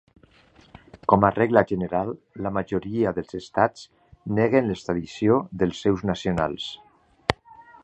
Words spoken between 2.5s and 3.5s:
majoria dels